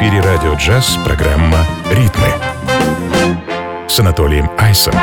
[0.00, 1.58] эфире радио джаз программа
[1.90, 2.28] «Ритмы»
[3.88, 4.94] с Анатолием Айсом.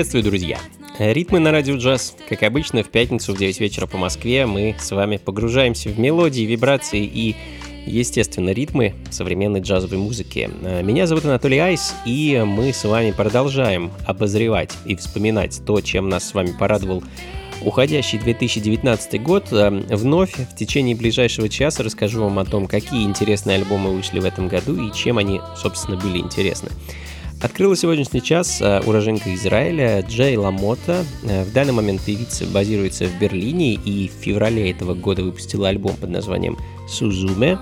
[0.00, 0.58] Приветствую, друзья!
[0.98, 2.16] Ритмы на радио джаз.
[2.26, 6.40] Как обычно, в пятницу в 9 вечера по Москве мы с вами погружаемся в мелодии,
[6.40, 7.36] вибрации и,
[7.84, 10.48] естественно, ритмы современной джазовой музыки.
[10.82, 16.26] Меня зовут Анатолий Айс, и мы с вами продолжаем обозревать и вспоминать то, чем нас
[16.30, 17.04] с вами порадовал
[17.62, 19.48] уходящий 2019 год.
[19.50, 24.48] Вновь в течение ближайшего часа расскажу вам о том, какие интересные альбомы вышли в этом
[24.48, 26.70] году и чем они, собственно, были интересны.
[27.42, 31.06] Открыла сегодняшний час э, уроженка Израиля Джей Ламота.
[31.22, 35.96] Э, в данный момент певица базируется в Берлине и в феврале этого года выпустила альбом
[35.96, 37.58] под названием «Сузуме».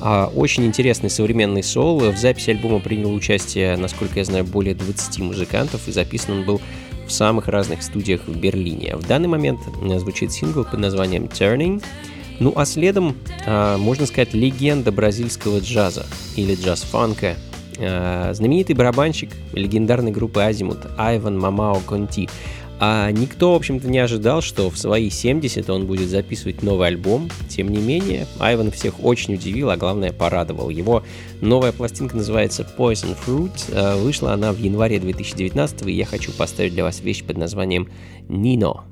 [0.00, 1.98] А, очень интересный современный сол.
[1.98, 6.60] В записи альбома приняло участие, насколько я знаю, более 20 музыкантов, и записан он был
[7.06, 8.96] в самых разных студиях в Берлине.
[8.96, 11.82] В данный момент э, звучит сингл под названием «Turning»,
[12.40, 13.16] ну а следом,
[13.46, 16.06] а, можно сказать, легенда бразильского джаза
[16.36, 17.36] или джаз-фанка
[17.78, 22.28] знаменитый барабанщик легендарной группы Азимут Айван Мамао Конти.
[22.80, 27.28] А никто, в общем-то, не ожидал, что в свои 70 он будет записывать новый альбом.
[27.48, 30.70] Тем не менее, Айван всех очень удивил, а главное порадовал.
[30.70, 31.02] Его
[31.40, 33.52] новая пластинка называется Poison Fruit.
[33.72, 37.88] Э, вышла она в январе 2019, и я хочу поставить для вас вещь под названием
[38.28, 38.84] «Нино».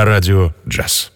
[0.00, 1.09] На радио «Джаз».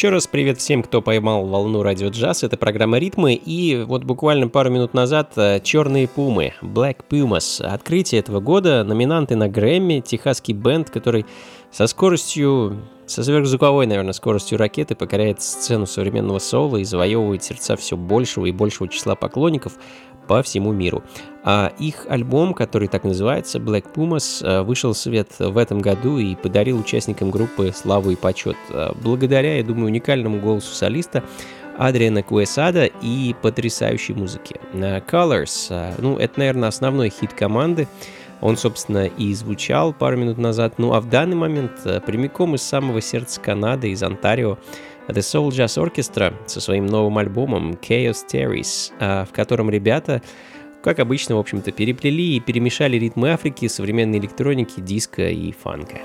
[0.00, 2.42] Еще раз привет всем, кто поймал волну радио джаз.
[2.42, 3.34] Это программа «Ритмы».
[3.34, 7.62] И вот буквально пару минут назад э, «Черные пумы» Black Pumas.
[7.62, 8.82] Открытие этого года.
[8.82, 10.00] Номинанты на Грэмми.
[10.00, 11.26] Техасский бенд, который
[11.70, 17.98] со скоростью, со сверхзвуковой, наверное, скоростью ракеты покоряет сцену современного соло и завоевывает сердца все
[17.98, 19.74] большего и большего числа поклонников
[20.26, 21.02] по всему миру.
[21.42, 26.18] А их альбом, который так называется, Black Pumas, э, вышел в свет в этом году
[26.18, 28.56] и подарил участникам группы славу и почет.
[28.68, 31.24] Э, благодаря, я думаю, уникальному голосу солиста
[31.78, 34.60] Адриана Куэсада и потрясающей музыке.
[34.74, 37.88] Э, Colors, ну, это, наверное, основной хит команды.
[38.40, 40.74] Он, собственно, и звучал пару минут назад.
[40.78, 41.72] Ну, а в данный момент
[42.06, 44.58] прямиком из самого сердца Канады, из Онтарио,
[45.08, 50.22] The Soul Jazz Orchestra со своим новым альбомом Chaos Theories, а, в котором ребята,
[50.82, 55.98] как обычно, в общем-то, переплели и перемешали ритмы Африки, современной электроники, диска и фанка.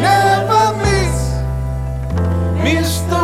[0.00, 1.42] Never miss,
[2.62, 3.23] miss the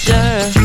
[0.00, 0.59] Sure.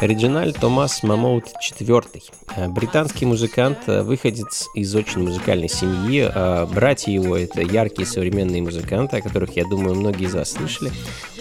[0.00, 2.22] Реджиналь Томас Мамоут IV.
[2.56, 6.30] Э, британский музыкант, э, выходец из очень музыкальной семьи.
[6.32, 10.92] Э, братья его— это яркие современные музыканты, о которых, я думаю, многие из вас слышали.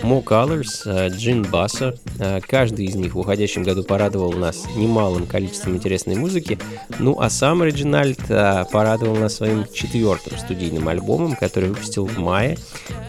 [0.01, 1.99] Мо Colors, Джин Басса.
[2.47, 6.57] Каждый из них в уходящем году порадовал нас немалым количеством интересной музыки.
[6.97, 12.57] Ну а сам Реджинальд порадовал нас своим четвертым студийным альбомом, который выпустил в мае.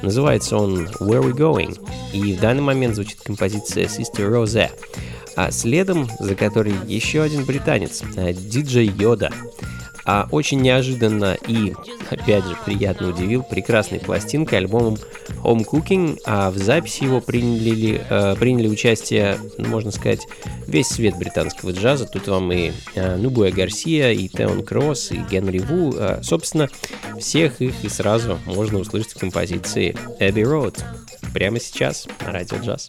[0.02, 1.78] Называется он «Where We Going?»
[2.12, 4.70] и в данный момент звучит композиция «Sister Rose»
[5.38, 9.30] а следом за которой еще один британец, э, диджей Йода.
[10.04, 11.74] А очень неожиданно и,
[12.10, 14.96] опять же, приятно удивил прекрасной пластинкой альбомом
[15.44, 20.26] Home Cooking, а в записи его приняли, э, приняли участие, можно сказать,
[20.66, 22.06] весь свет британского джаза.
[22.06, 25.94] Тут вам и э, Нубуя Гарсия, и Теон Кросс, и Генри Ву.
[25.94, 26.68] Э, собственно,
[27.20, 30.82] всех их и сразу можно услышать в композиции Abbey Road.
[31.32, 32.88] Прямо сейчас на Радио Джаз.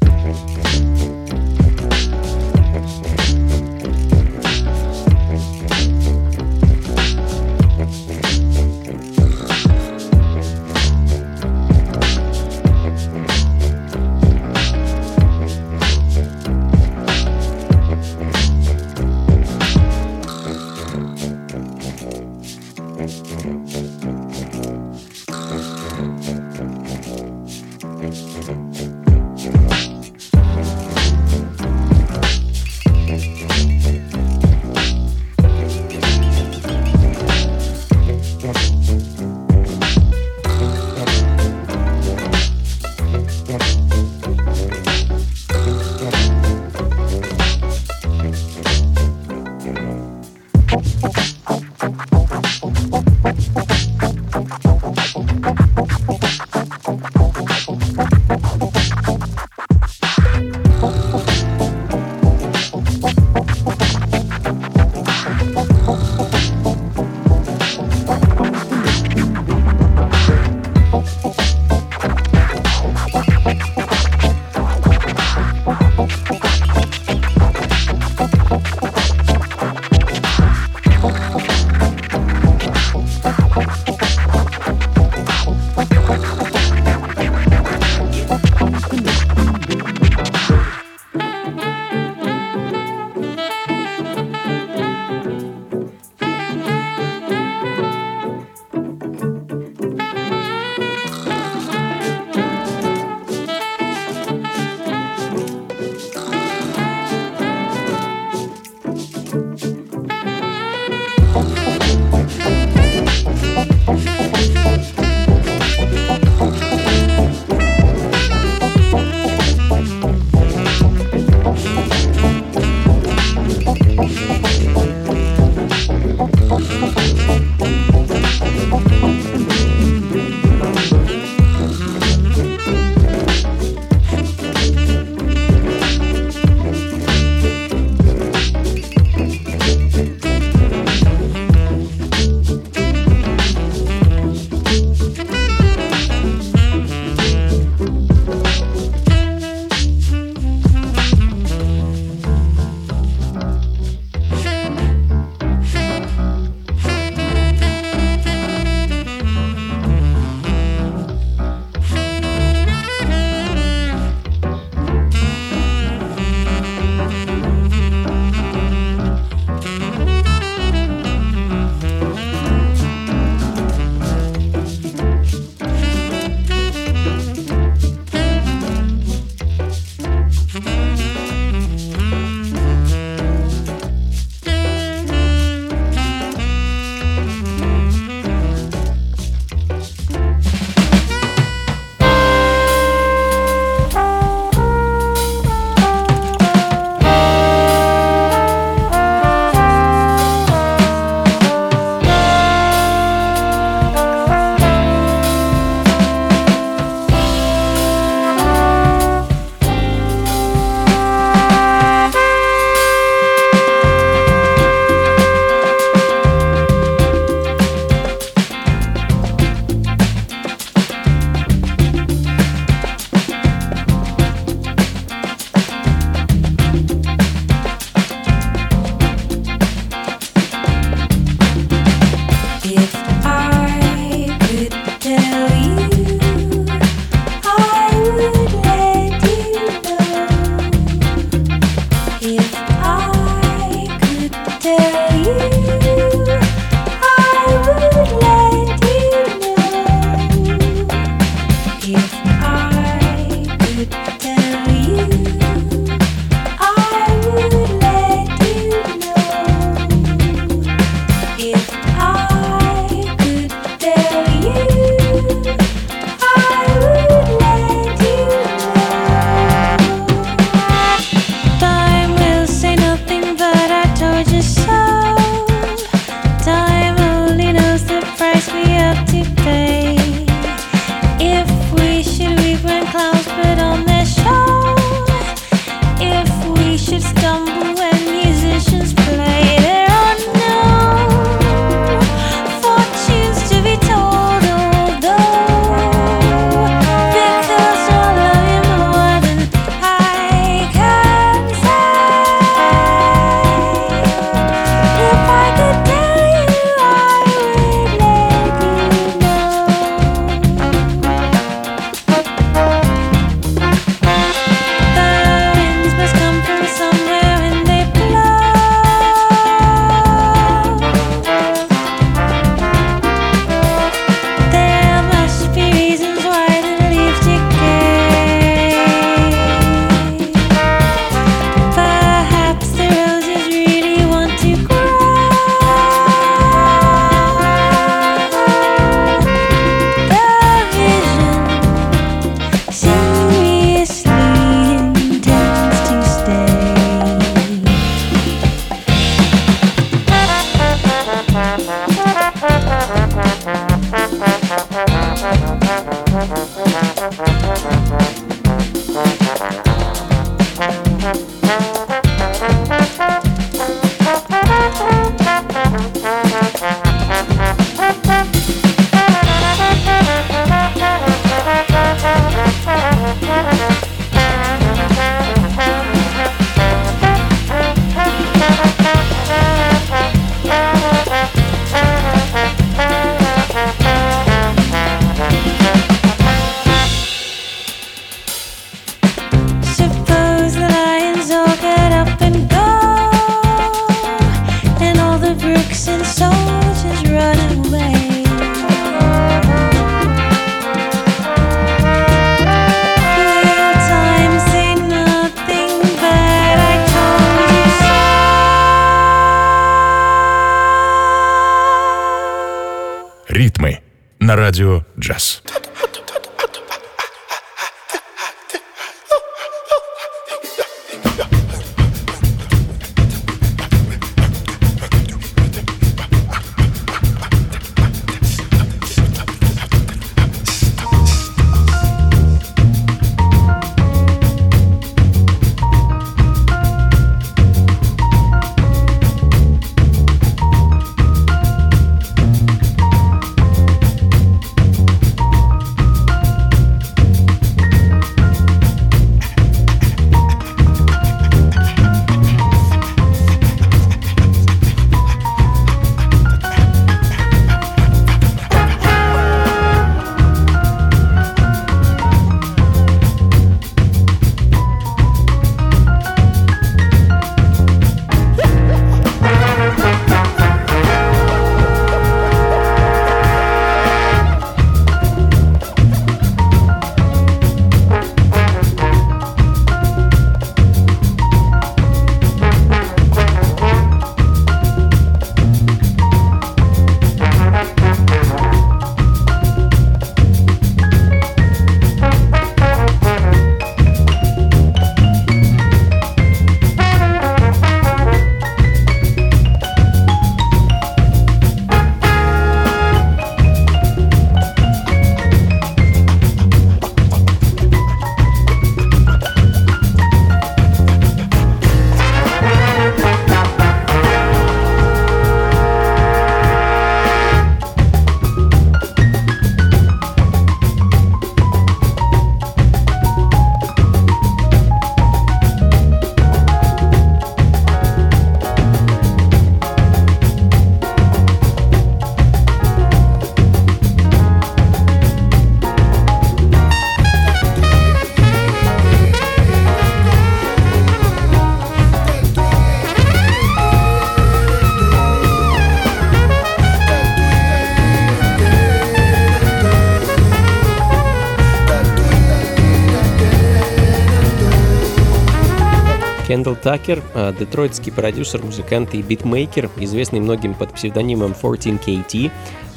[556.31, 562.31] Кендалл Такер, э, детройтский продюсер, музыкант и битмейкер, известный многим под псевдонимом 14KT,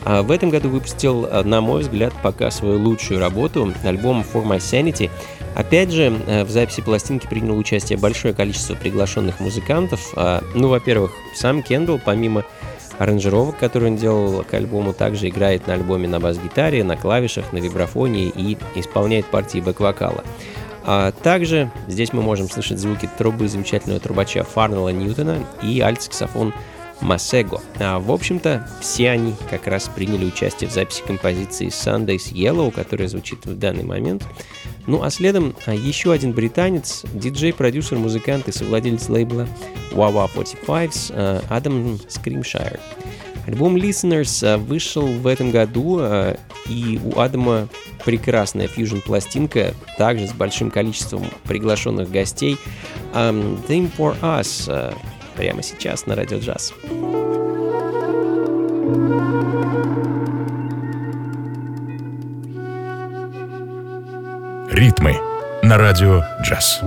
[0.05, 4.45] а в этом году выпустил, э, на мой взгляд, пока свою лучшую работу, альбом For
[4.45, 5.09] My Sanity.
[5.55, 10.01] Опять же, э, в записи пластинки приняло участие большое количество приглашенных музыкантов.
[10.17, 12.45] А, ну, во-первых, сам Кендалл, помимо
[12.99, 17.59] аранжировок, которые он делал к альбому, также играет на альбоме на бас-гитаре, на клавишах, на
[17.59, 20.25] вибрафоне и исполняет партии бэк-вокала.
[20.87, 26.53] А также здесь мы можем слышать звуки трубы замечательного трубача Фарнелла Ньютона и альт-саксофон
[27.01, 27.61] Масего.
[27.81, 33.09] А, в общем-то, все они как раз приняли участие в записи композиции Sundays Yellow, которая
[33.09, 34.25] звучит в данный момент.
[34.87, 39.49] Ну а следом а, еще один британец, диджей, продюсер, музыкант и совладелец лейбла
[39.93, 42.79] Wawa 45 а, Адам Скримшайр.
[43.47, 46.37] Альбом Listeners а, вышел в этом году, а,
[46.69, 47.69] и у Адама
[48.05, 52.59] прекрасная фьюжн-пластинка, также с большим количеством приглашенных гостей.
[53.13, 54.95] Theme for Us uh,
[55.37, 56.75] прямо сейчас на Радио Джаз.
[64.71, 65.17] Ритмы
[65.63, 66.83] на радио «Джаз».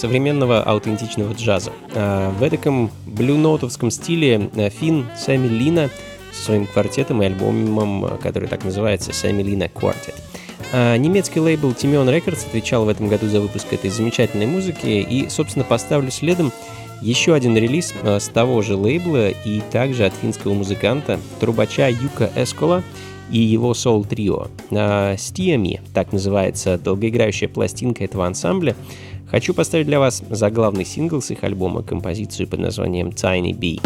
[0.00, 1.72] современного аутентичного джаза.
[1.94, 5.90] А, в этом блюнотовском стиле э, Финн Сэмми Лина
[6.32, 10.14] со своим квартетом и альбомом, который так называется Сэмми Лина Quartet.
[10.72, 15.28] А, немецкий лейбл Timion Records отвечал в этом году за выпуск этой замечательной музыки и,
[15.28, 16.50] собственно, поставлю следом
[17.02, 22.30] еще один релиз э, с того же лейбла и также от финского музыканта, трубача Юка
[22.36, 22.82] Эскола
[23.30, 24.48] и его соул-трио.
[25.16, 28.74] Стиами, так называется долгоиграющая пластинка этого ансамбля,
[29.30, 33.80] хочу поставить для вас заглавный сингл с их альбома, композицию под названием Tiny Bee.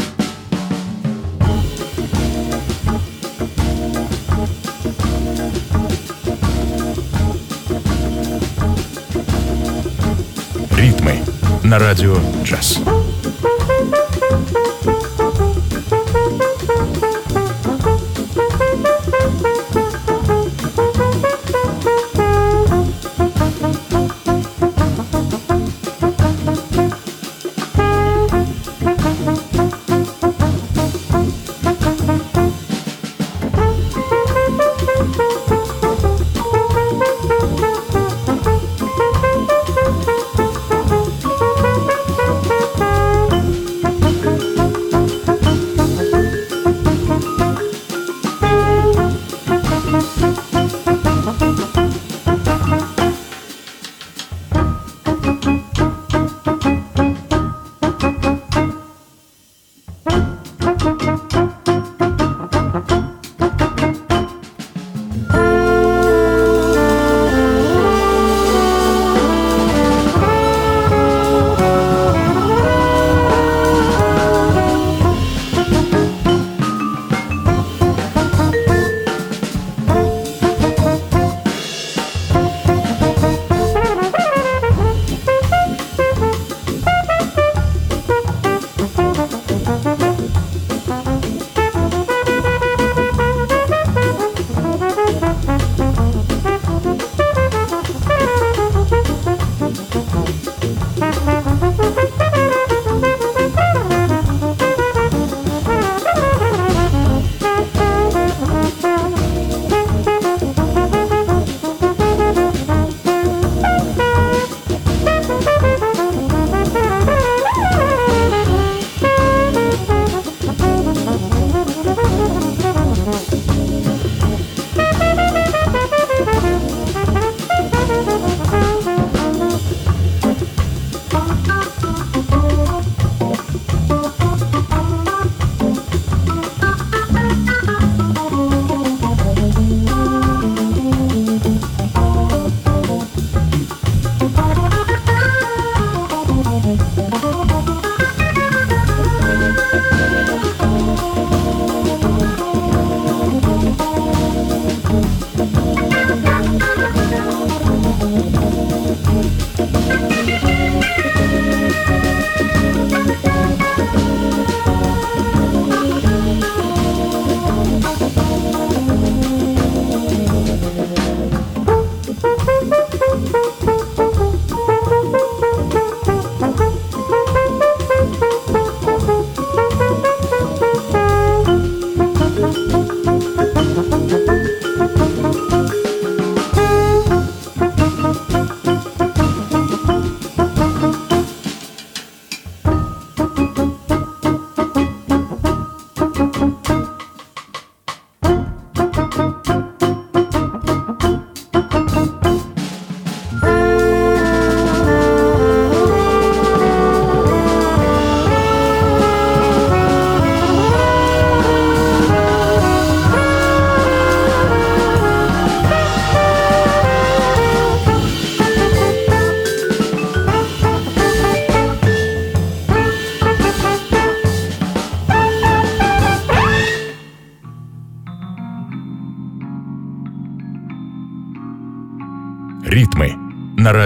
[10.77, 11.19] Ритмы
[11.63, 12.81] на радио джаз.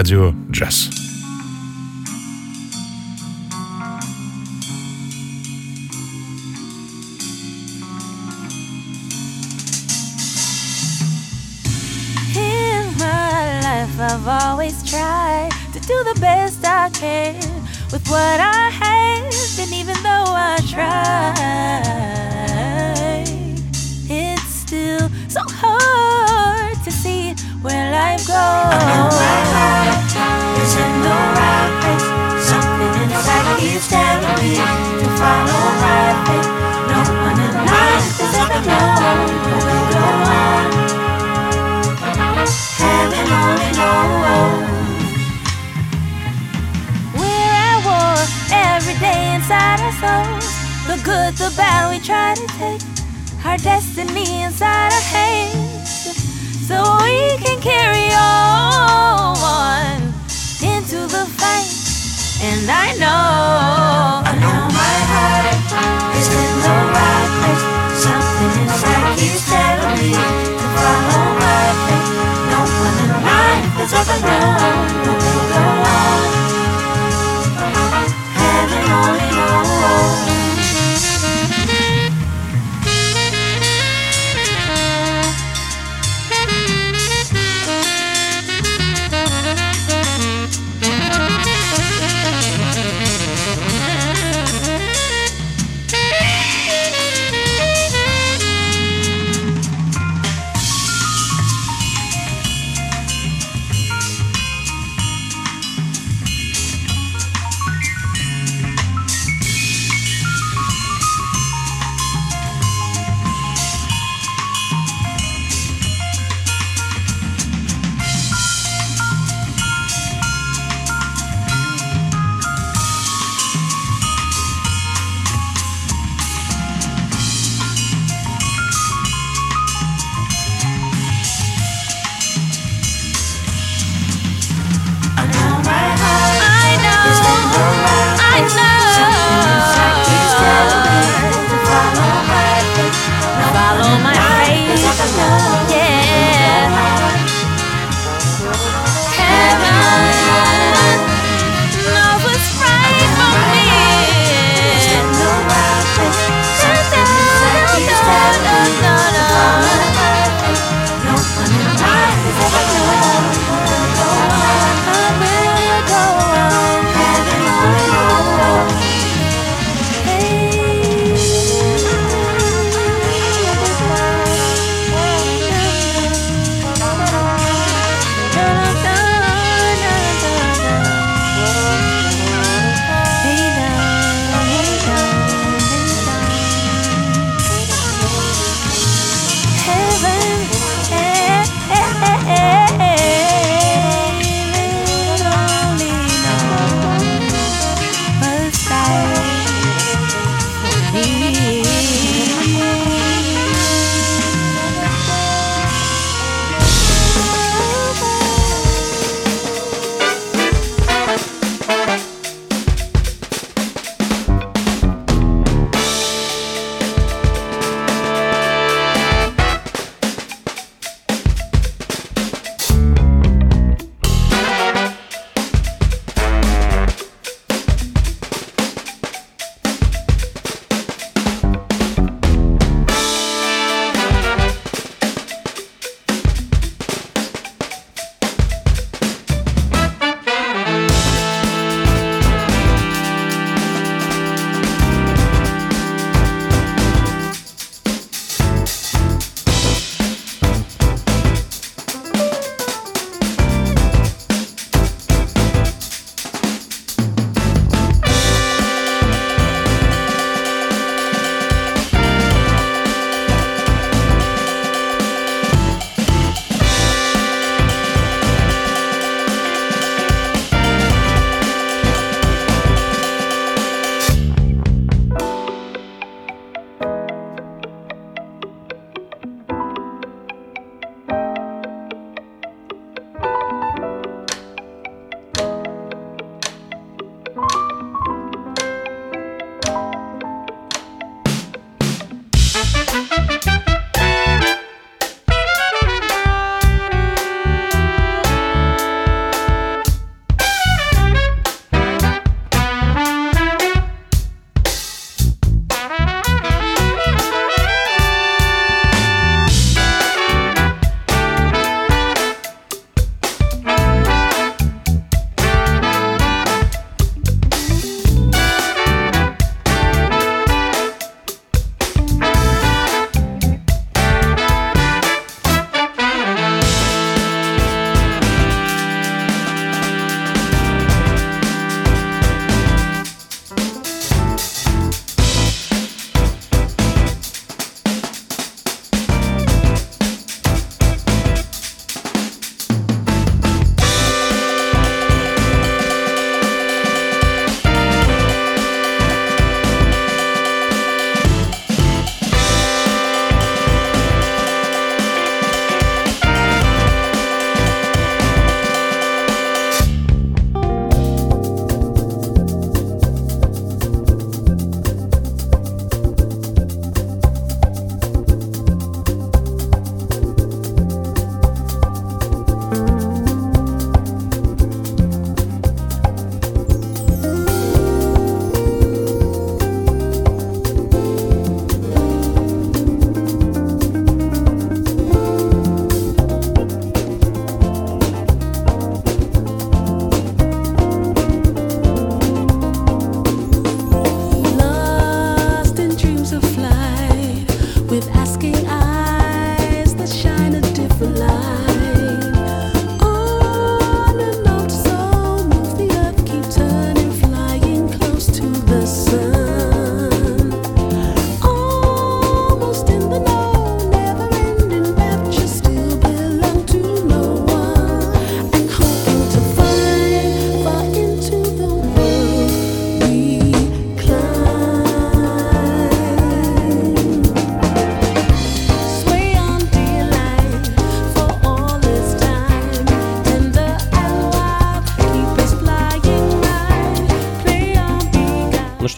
[0.09, 0.38] Радио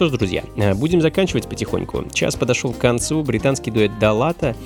[0.02, 2.06] что ж, друзья, э, будем заканчивать потихоньку.
[2.12, 3.22] Час подошел к концу.
[3.22, 4.56] Британский дуэт Далата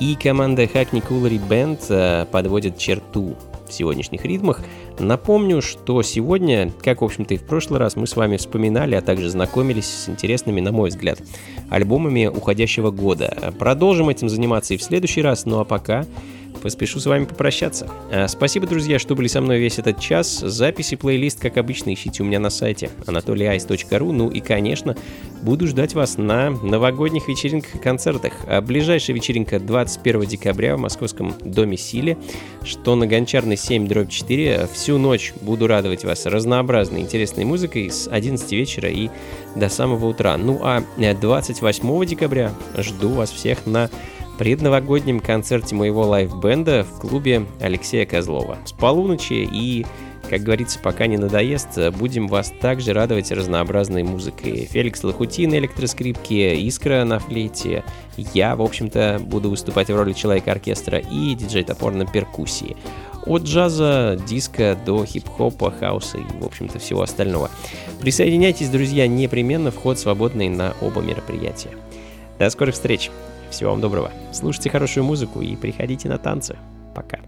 [0.00, 3.36] и команда Hackney Coolery Band э, подводят черту
[3.68, 4.62] в сегодняшних ритмах.
[4.98, 9.00] Напомню, что сегодня, как, в общем-то, и в прошлый раз, мы с вами вспоминали, а
[9.00, 11.20] также знакомились с интересными, на мой взгляд,
[11.68, 13.52] альбомами уходящего года.
[13.60, 16.04] Продолжим этим заниматься и в следующий раз, ну а пока
[16.60, 17.90] поспешу с вами попрощаться.
[18.10, 20.40] А, спасибо, друзья, что были со мной весь этот час.
[20.40, 24.12] Записи плейлист, как обычно, ищите у меня на сайте anatolyice.ru.
[24.12, 24.96] Ну и, конечно,
[25.42, 28.32] буду ждать вас на новогодних вечеринках и концертах.
[28.46, 32.16] А ближайшая вечеринка 21 декабря в Московском Доме Силе,
[32.64, 34.68] что на Гончарной 7 дробь 4.
[34.72, 39.10] Всю ночь буду радовать вас разнообразной интересной музыкой с 11 вечера и
[39.56, 40.36] до самого утра.
[40.36, 43.90] Ну а 28 декабря жду вас всех на
[44.40, 48.56] предновогоднем концерте моего live band а в клубе Алексея Козлова.
[48.64, 49.84] С полуночи и,
[50.30, 54.64] как говорится, пока не надоест, будем вас также радовать разнообразной музыкой.
[54.64, 57.84] Феликс Лохутин, электроскрипки, Искра на флейте.
[58.16, 62.78] Я, в общем-то, буду выступать в роли человека-оркестра и диджей Топор на перкуссии.
[63.26, 67.50] От джаза, диска до хип-хопа, хауса и, в общем-то, всего остального.
[68.00, 71.72] Присоединяйтесь, друзья, непременно, вход свободный на оба мероприятия.
[72.38, 73.10] До скорых встреч!
[73.50, 74.10] Всего вам доброго.
[74.32, 76.56] Слушайте хорошую музыку и приходите на танцы.
[76.94, 77.18] Пока.